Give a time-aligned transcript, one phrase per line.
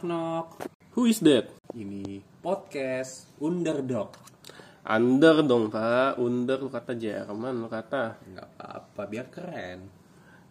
[0.00, 0.48] knock knock.
[0.96, 1.52] Who is that?
[1.76, 4.16] Ini podcast Underdog.
[4.80, 8.16] Under dong pak, under lu kata Jerman lu kata.
[8.24, 9.78] Nggak apa-apa, biar keren.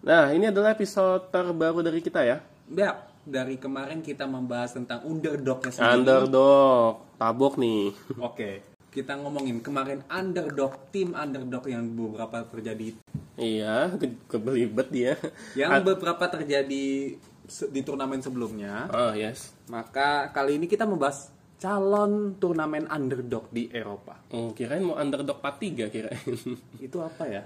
[0.06, 2.38] Nah ini adalah episode terbaru dari kita ya.
[2.70, 5.98] Ya, dari kemarin kita membahas tentang underdognya sendiri.
[5.98, 7.90] Underdog, tabok nih.
[8.30, 8.62] Oke,
[8.94, 12.94] kita ngomongin kemarin underdog, tim underdog yang beberapa terjadi,
[13.34, 15.18] iya, ke kebelibet dia.
[15.58, 17.18] yang beberapa terjadi
[17.50, 18.88] di turnamen sebelumnya.
[18.94, 19.52] Oh yes.
[19.68, 24.16] Maka kali ini kita membahas calon turnamen underdog di Eropa.
[24.32, 26.36] Oh, kirain mau underdog part 3 kirain.
[26.88, 27.42] Itu apa ya?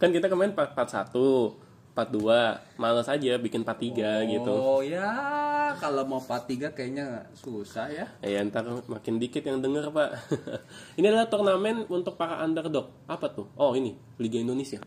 [0.00, 1.12] kan kita kemarin part, part 1,
[1.92, 2.80] part 2.
[2.80, 4.48] Males aja bikin part 3 gitu.
[4.56, 5.12] Oh ya,
[5.76, 8.08] kalau mau part 3 kayaknya susah ya.
[8.24, 10.08] Ya ntar makin dikit yang denger pak.
[10.98, 12.88] ini adalah turnamen untuk para underdog.
[13.04, 13.44] Apa tuh?
[13.60, 14.80] Oh ini Liga Indonesia.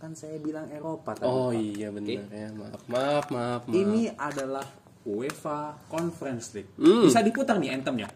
[0.00, 1.28] Kan saya bilang Eropa tadi.
[1.28, 1.60] Oh Pak.
[1.60, 2.48] iya benar ya.
[2.50, 3.62] Maaf maaf maaf.
[3.68, 3.70] maaf.
[3.70, 4.64] Ini adalah
[5.04, 6.72] UEFA Conference League.
[6.74, 7.04] Hmm.
[7.04, 8.08] Bisa diputar nih anthemnya?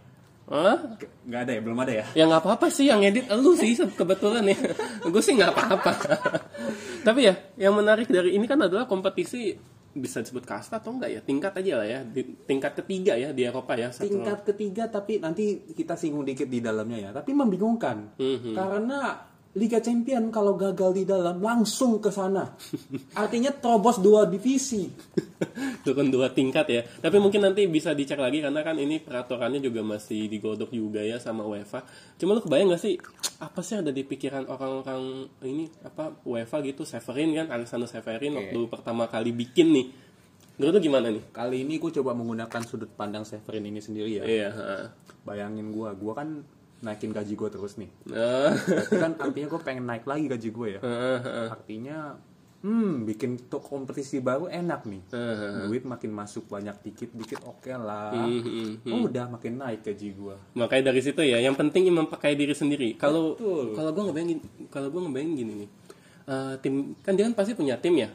[0.44, 0.76] Hah?
[1.24, 2.04] Nggak ada ya, belum ada ya.
[2.12, 4.56] Ya nggak apa-apa sih yang edit lu sih kebetulan ya.
[5.04, 5.92] Gue sih nggak apa-apa.
[7.06, 9.52] Tapi ya yang menarik dari ini kan adalah kompetisi
[9.94, 13.46] bisa disebut kasta atau enggak ya tingkat aja lah ya di, tingkat ketiga ya di
[13.46, 17.10] Eropa ya Satu- Tingkat ketiga tapi nanti kita singgung dikit di dalamnya ya.
[17.12, 18.16] Tapi membingungkan.
[18.16, 18.52] Mhm.
[18.56, 19.00] Karena
[19.54, 22.58] Liga Champion kalau gagal di dalam langsung ke sana.
[23.14, 24.90] Artinya terobos dua divisi.
[25.86, 26.82] turun dua tingkat ya.
[26.82, 31.22] Tapi mungkin nanti bisa dicek lagi karena kan ini peraturannya juga masih digodok juga ya
[31.22, 31.86] sama UEFA.
[32.18, 32.98] Cuma lu kebayang gak sih
[33.38, 38.34] apa sih yang ada di pikiran orang-orang ini apa UEFA gitu Severin kan Alexander Severin
[38.34, 39.86] waktu pertama kali bikin nih.
[40.58, 41.30] Menurut lu gimana nih?
[41.30, 44.24] Kali ini gue coba menggunakan sudut pandang Severin ini sendiri ya.
[44.26, 44.48] Iya.
[45.22, 46.42] Bayangin gua, gua kan
[46.84, 47.88] naikin gaji gue terus nih.
[48.04, 50.80] Berarti kan artinya gue pengen naik lagi gaji gue ya.
[51.50, 51.98] Artinya,
[52.60, 55.02] hmm, bikin tuh kompetisi baru enak nih.
[55.64, 58.12] Duit makin masuk banyak dikit-dikit oke lah.
[58.12, 60.36] Hmm, Oh, udah makin naik gaji gue.
[60.52, 62.94] makanya dari situ ya yang penting memakai diri sendiri.
[62.94, 63.34] Kalau
[63.72, 65.70] kalau gue ngebayangin kalau gue ngebayangin gini nih.
[66.24, 68.08] Eh, tim kan dia kan pasti punya tim ya.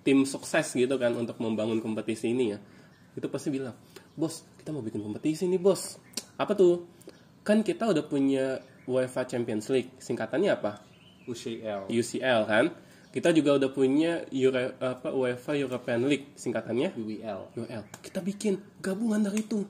[0.00, 2.58] Tim sukses gitu kan untuk membangun kompetisi ini ya.
[3.12, 3.72] Itu pasti bilang,
[4.14, 5.96] "Bos, kita mau bikin kompetisi nih, Bos."
[6.36, 6.86] Apa tuh?
[7.48, 9.96] Kan kita udah punya UEFA Champions League.
[9.96, 10.84] Singkatannya apa?
[11.24, 11.88] UCL.
[11.88, 12.76] UCL kan.
[13.08, 16.92] Kita juga udah punya Euro, apa UEFA European League singkatannya.
[16.92, 17.40] UEL.
[17.56, 17.82] UL.
[18.04, 19.64] Kita bikin gabungan dari itu.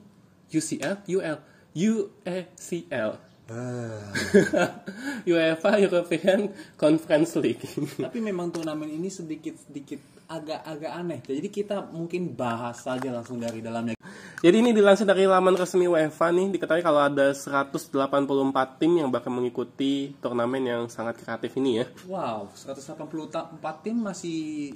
[0.51, 1.39] UCL, UL,
[1.71, 3.11] UECL.
[5.29, 7.65] UEFA European Conference League.
[8.05, 11.19] Tapi memang turnamen ini sedikit-sedikit agak-agak aneh.
[11.25, 13.97] Jadi kita mungkin bahas saja langsung dari dalamnya.
[14.39, 19.33] Jadi ini dilansir dari laman resmi UEFA nih, diketahui kalau ada 184 tim yang bakal
[19.35, 21.85] mengikuti turnamen yang sangat kreatif ini ya.
[22.07, 24.73] Wow, 184 tim masih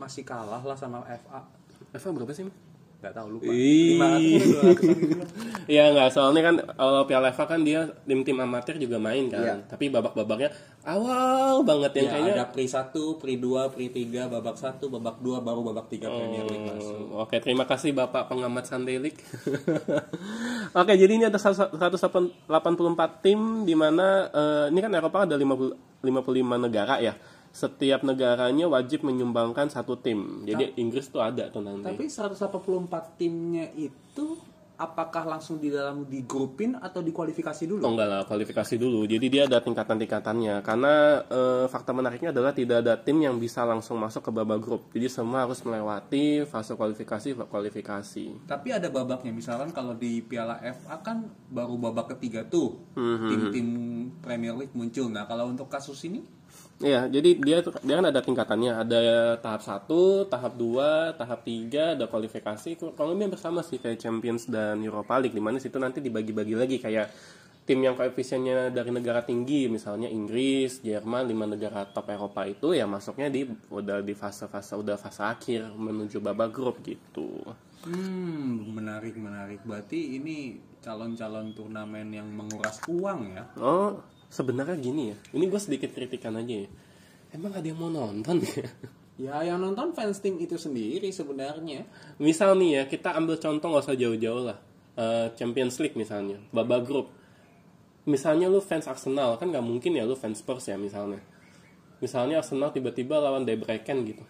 [0.00, 1.44] masih kalah lah sama FA.
[1.92, 2.71] UEFA berapa sih?
[3.02, 3.50] Gak tahu lupa.
[3.50, 3.98] Ih.
[3.98, 5.16] 500 200 gitu.
[5.66, 9.42] Ya nggak, soalnya kan kalau Piala FA kan dia tim-tim amatir juga main kan.
[9.42, 9.54] Iya.
[9.66, 10.54] Tapi babak-babaknya
[10.86, 15.16] awal banget yang Ya, kayaknya ada pri 1, pri 2, pri 3, babak 1, babak
[15.18, 16.94] 2, baru babak 3 Premier League masuk.
[16.94, 19.18] Hmm, Oke, terima kasih Bapak pengamat Sunday League.
[20.78, 22.46] Oke, jadi ini ada 184
[23.18, 27.14] tim di mana eh, ini kan Eropa ada 50 55 negara ya.
[27.52, 30.48] Setiap negaranya wajib menyumbangkan satu tim.
[30.48, 31.84] Jadi Inggris tuh ada tuh nanti.
[31.84, 34.40] Tapi 184 timnya itu
[34.82, 37.86] apakah langsung di dalam digrupin atau dikualifikasi dulu?
[37.86, 39.06] Oh enggak lah, kualifikasi dulu.
[39.06, 40.58] Jadi dia ada tingkatan-tingkatannya.
[40.66, 44.90] Karena eh, fakta menariknya adalah tidak ada tim yang bisa langsung masuk ke babak grup.
[44.90, 48.26] Jadi semua harus melewati fase kualifikasi, kualifikasi.
[48.50, 53.68] Tapi ada babaknya, misalkan kalau di Piala FA kan baru babak ketiga tuh tim-tim
[54.18, 55.06] Premier League muncul.
[55.06, 56.26] Nah kalau untuk kasus ini,
[56.82, 59.00] Iya, jadi dia dia kan ada tingkatannya, ada
[59.38, 62.74] tahap 1, tahap 2, tahap 3, ada kualifikasi.
[62.98, 66.54] Kalau ini hampir sama sih kayak Champions dan Europa League di mana situ nanti dibagi-bagi
[66.58, 67.06] lagi kayak
[67.62, 72.90] tim yang koefisiennya dari negara tinggi, misalnya Inggris, Jerman, lima negara top Eropa itu ya
[72.90, 77.30] masuknya di udah di fase-fase udah fase akhir menuju babak grup gitu.
[77.86, 79.62] hmm menarik menarik.
[79.62, 83.46] Berarti ini calon-calon turnamen yang menguras uang ya?
[83.54, 84.02] Oh,
[84.32, 85.16] sebenarnya gini ya.
[85.36, 86.68] Ini gue sedikit kritikan aja ya.
[87.36, 88.64] Emang ada yang mau nonton ya?
[89.20, 91.84] Ya yang nonton fans tim itu sendiri sebenarnya.
[92.16, 94.58] Misal nih ya, kita ambil contoh nggak usah jauh-jauh lah.
[94.96, 97.12] Eh, Champions League misalnya, babak grup.
[98.08, 101.20] Misalnya lu fans Arsenal, kan nggak mungkin ya lu fans Spurs ya misalnya.
[102.00, 104.24] Misalnya Arsenal tiba-tiba lawan Debrecen gitu.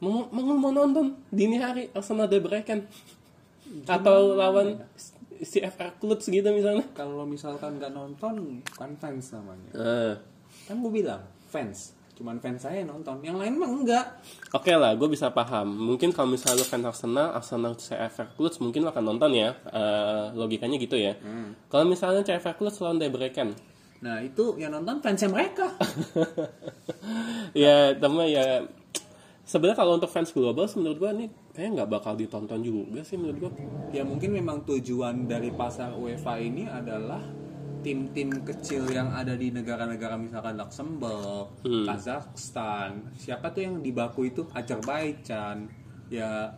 [0.00, 2.88] Mau, mau, mau nonton dini hari Arsenal Debrecen.
[3.84, 4.80] Atau lawan
[5.40, 6.86] CFR Clubs gitu misalnya.
[6.92, 9.70] Kalau misalkan nggak nonton, bukan fans namanya.
[9.74, 10.14] Eh,
[10.66, 11.98] Kan gue bilang fans.
[12.20, 14.04] cuman fans saya nonton yang lain mah enggak
[14.52, 18.60] oke okay lah gue bisa paham mungkin kalau misalnya lo fans Arsenal Arsenal CFR Plus
[18.60, 21.72] mungkin lo akan nonton ya uh, logikanya gitu ya hmm.
[21.72, 23.56] kalau misalnya CFR Plus lawan Debrecen
[24.04, 25.72] nah itu yang nonton fansnya mereka
[27.64, 28.68] ya teman ya
[29.50, 33.38] sebenarnya kalau untuk fans global menurut gue nih kayaknya nggak bakal ditonton juga sih menurut
[33.42, 33.50] gue
[33.90, 37.18] ya mungkin memang tujuan dari pasar UEFA ini adalah
[37.82, 41.88] tim-tim kecil yang ada di negara-negara misalkan Luxembourg, hmm.
[41.88, 44.44] Kazakhstan, siapa tuh yang di Baku itu?
[44.52, 45.64] Azerbaijan,
[46.12, 46.52] ya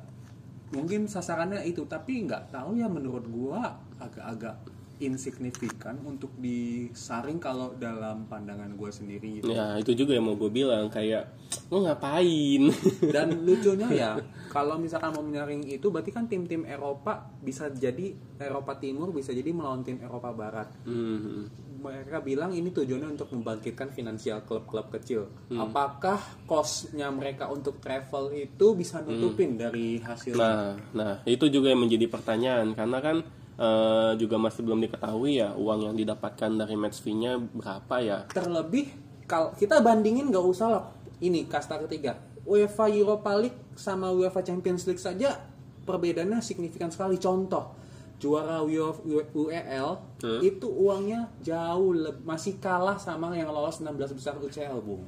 [0.75, 3.71] mungkin sasarannya itu, tapi nggak tahu ya menurut gua
[4.03, 4.67] agak-agak
[5.03, 9.51] insignifikan untuk disaring kalau dalam pandangan gue sendiri gitu.
[9.51, 11.27] ya itu juga yang mau gue bilang kayak
[11.69, 12.63] lo ngapain
[13.15, 14.11] dan lucunya ya
[14.49, 19.51] kalau misalkan mau menyaring itu berarti kan tim-tim Eropa bisa jadi Eropa Timur bisa jadi
[19.51, 21.81] melawan tim Eropa Barat hmm.
[21.83, 25.59] mereka bilang ini tujuannya untuk membangkitkan finansial klub-klub kecil hmm.
[25.59, 29.61] apakah costnya mereka untuk travel itu bisa nutupin hmm.
[29.61, 33.17] dari hasil nah nah itu juga yang menjadi pertanyaan karena kan
[33.59, 38.19] uh, juga masih belum diketahui ya uang yang didapatkan dari match fee-nya berapa ya.
[38.31, 38.93] Terlebih
[39.29, 40.85] kalau kita bandingin nggak usah lah
[41.23, 45.39] ini kasta ketiga UEFA Europa League sama UEFA Champions League saja
[45.83, 47.17] perbedaannya signifikan sekali.
[47.19, 47.83] Contoh
[48.23, 49.91] juara UEL
[50.23, 50.41] hmm?
[50.47, 51.91] itu uangnya jauh
[52.23, 55.03] masih kalah sama yang lolos 16 besar UCL bung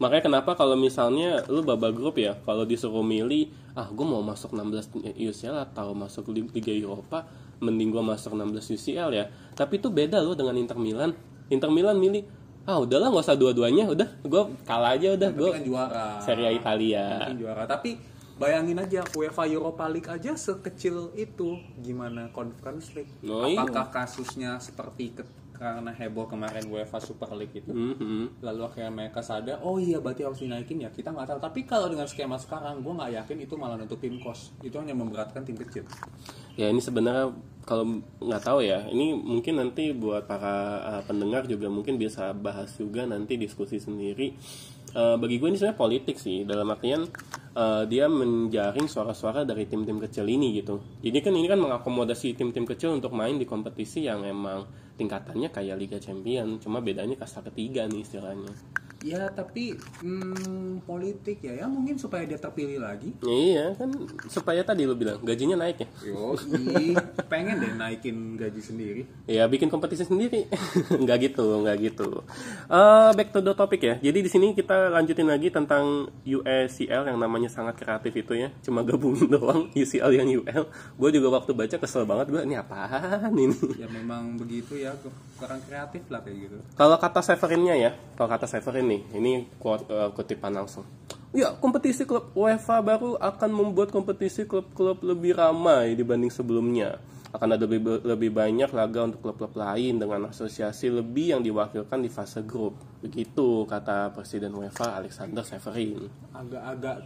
[0.00, 4.56] makanya kenapa kalau misalnya lu babak grup ya kalau disuruh milih ah gue mau masuk
[4.56, 7.28] 16 UCL atau masuk Liga Eropa
[7.62, 9.24] mending gue masuk 16 UCL ya.
[9.54, 11.14] Tapi itu beda loh dengan Inter Milan.
[11.50, 12.24] Inter Milan milih
[12.64, 16.06] ah udahlah nggak usah dua-duanya udah gue kalah aja udah gue kan juara.
[16.24, 17.28] Serie A Italia.
[17.36, 17.68] Juara.
[17.68, 18.00] Tapi
[18.34, 23.12] bayangin aja UEFA Europa League aja sekecil itu gimana Conference League?
[23.28, 23.62] Oh, iya.
[23.62, 25.14] apakah kasusnya seperti
[25.54, 27.70] karena heboh kemarin UEFA Super League itu.
[27.70, 28.24] Mm -hmm.
[28.42, 31.38] lalu akhirnya mereka sadar oh iya berarti harus dinaikin ya kita nggak tahu.
[31.38, 34.50] Tapi kalau dengan skema sekarang gue nggak yakin itu malah nutupin kos.
[34.60, 35.86] Itu hanya memberatkan tim kecil.
[36.58, 37.30] Ya ini sebenarnya
[37.64, 42.74] kalau nggak tahu ya ini mungkin nanti buat para uh, pendengar juga mungkin bisa bahas
[42.74, 44.34] juga nanti diskusi sendiri.
[44.94, 47.02] Uh, bagi gue ini sebenarnya politik sih dalam artian
[47.58, 50.82] uh, dia menjaring suara-suara dari tim-tim kecil ini gitu.
[51.02, 55.76] Jadi kan ini kan mengakomodasi tim-tim kecil untuk main di kompetisi yang emang tingkatannya kayak
[55.78, 58.54] Liga Champion cuma bedanya kasta ketiga nih istilahnya
[59.04, 61.60] ya tapi hmm, politik ya.
[61.60, 63.12] Ya mungkin supaya dia terpilih lagi.
[63.20, 63.92] Iya kan
[64.32, 65.88] supaya tadi lo bilang gajinya naik ya?
[66.08, 66.32] Yo
[67.32, 69.02] pengen deh naikin gaji sendiri.
[69.28, 70.48] Ya bikin kompetisi sendiri.
[71.04, 72.24] Nggak gitu nggak gitu.
[72.72, 74.00] Uh, back to the topic ya.
[74.00, 78.48] Jadi di sini kita lanjutin lagi tentang USCL yang namanya sangat kreatif itu ya.
[78.64, 82.32] Cuma gabungin doang UCL yang UL gue juga waktu baca kesel banget.
[82.32, 83.76] Gue ini apaan ini?
[83.76, 84.96] Ya memang begitu ya.
[85.36, 86.56] Kurang kreatif lah kayak gitu.
[86.78, 87.90] Kalau kata Severinnya ya.
[88.16, 89.32] Kalau kata Severin nih ini
[89.66, 90.86] uh, kutipan langsung
[91.34, 97.02] Ya, kompetisi klub UEFA baru akan membuat kompetisi klub-klub lebih ramai dibanding sebelumnya.
[97.34, 102.06] Akan ada lebih, lebih banyak laga untuk klub-klub lain dengan asosiasi lebih yang diwakilkan di
[102.06, 102.78] fase grup.
[103.02, 106.06] Begitu kata Presiden UEFA Alexander Severin.
[106.30, 107.02] Agak-agak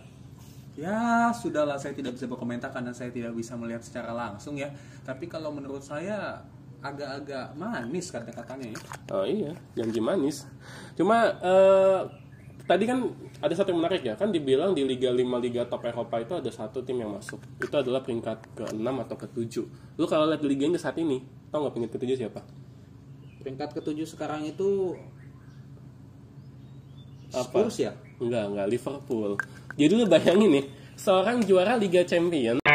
[0.76, 4.68] ya sudahlah saya tidak bisa berkomentar karena saya tidak bisa melihat secara langsung ya.
[5.08, 6.44] Tapi kalau menurut saya
[6.78, 8.80] agak-agak manis kata-katanya ya.
[9.10, 10.46] Oh iya, janji manis.
[10.94, 12.06] Cuma uh,
[12.70, 13.10] tadi kan
[13.42, 16.50] ada satu yang menarik ya, kan dibilang di Liga 5 Liga top Eropa itu ada
[16.54, 17.42] satu tim yang masuk.
[17.58, 19.54] Itu adalah peringkat ke-6 atau ke-7.
[19.98, 21.18] Lu kalau lihat di liga ini saat ini,
[21.50, 22.40] tau nggak peringkat ke-7 siapa?
[23.42, 24.94] Peringkat ke-7 sekarang itu
[27.28, 27.92] Spurs ya?
[28.22, 29.34] Enggak, enggak, Liverpool.
[29.78, 32.67] Jadi lu bayangin nih, seorang juara Liga Champions